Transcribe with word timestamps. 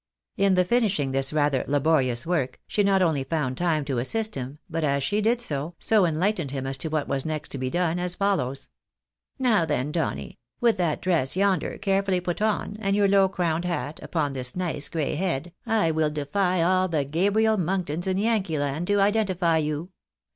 In 0.35 0.55
the 0.55 0.65
finishing 0.65 1.11
this 1.11 1.31
rather 1.31 1.63
laborious 1.67 2.25
work, 2.25 2.59
she 2.65 2.83
not 2.83 3.03
only 3.03 3.23
found 3.23 3.55
time 3.55 3.85
to 3.85 3.99
assist 3.99 4.33
Mm, 4.33 4.57
but, 4.67 4.83
as 4.83 5.03
she 5.03 5.21
did 5.21 5.39
so, 5.39 5.75
enlightened 5.91 6.49
him 6.49 6.65
as 6.65 6.75
to 6.77 6.87
what 6.89 7.07
was 7.07 7.23
next 7.23 7.49
to 7.49 7.59
be 7.59 7.69
done, 7.69 7.99
as 7.99 8.15
follows: 8.15 8.69
—"Now 9.37 9.63
then, 9.63 9.91
Donny, 9.91 10.39
with 10.59 10.77
that 10.77 11.03
dress 11.03 11.35
yonder, 11.35 11.77
carefully 11.77 12.19
put 12.19 12.41
on, 12.41 12.77
and 12.79 12.95
your 12.95 13.07
low 13.07 13.29
crowned 13.29 13.65
hat, 13.65 13.99
upon 14.01 14.33
this 14.33 14.55
nice 14.55 14.89
gray 14.89 15.13
head, 15.13 15.53
I 15.67 15.91
will 15.91 16.09
defy 16.09 16.63
all 16.63 16.87
the 16.87 17.05
Gabriel 17.05 17.57
Monktons 17.57 18.07
in 18.07 18.17
Yankee 18.17 18.57
land 18.57 18.87
to 18.87 18.99
identify 18.99 19.57
you. 19.59 19.91